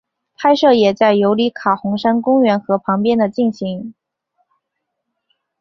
[0.35, 3.93] 拍摄也在尤里卡红杉公园和旁边的进行。